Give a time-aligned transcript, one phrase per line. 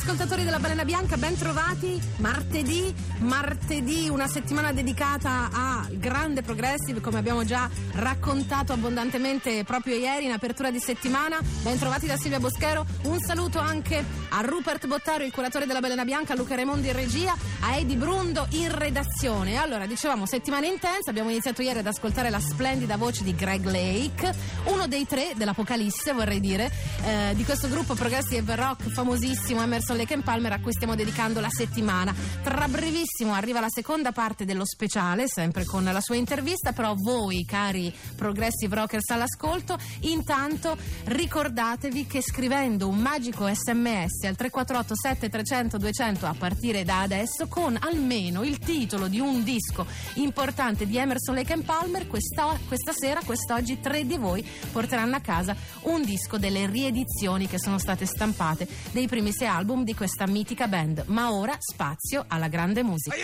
[0.00, 2.00] ascoltatori della Balena Bianca, ben trovati.
[2.16, 10.24] Martedì, martedì, una settimana dedicata al grande progressive, come abbiamo già raccontato abbondantemente proprio ieri
[10.24, 11.38] in apertura di settimana.
[11.62, 12.86] Ben trovati da Silvia Boschero.
[13.02, 16.94] Un saluto anche a Rupert Bottaro, il curatore della Balena Bianca, a Luca Raimondi in
[16.94, 19.56] regia, a Edi Brundo in redazione.
[19.56, 24.34] Allora, dicevamo, settimana intensa, abbiamo iniziato ieri ad ascoltare la splendida voce di Greg Lake,
[24.64, 26.70] uno dei tre dell'Apocalisse, vorrei dire,
[27.04, 31.50] eh, di questo gruppo progressive rock famosissimo Emerson Lake Palmer a cui stiamo dedicando la
[31.50, 32.14] settimana.
[32.42, 37.44] Tra brevissimo arriva la seconda parte dello speciale, sempre con la sua intervista, però voi
[37.44, 46.26] cari progressive rockers all'ascolto, intanto ricordatevi che scrivendo un magico sms al 348 7300 200
[46.26, 51.58] a partire da adesso con almeno il titolo di un disco importante di Emerson Lake
[51.58, 57.46] Palmer, questa, questa sera, quest'oggi tre di voi porteranno a casa un disco delle riedizioni
[57.46, 59.48] che sono state stampate dei primi sei
[59.84, 61.04] di questa mitica band.
[61.06, 63.16] Ma ora spazio alla grande musica.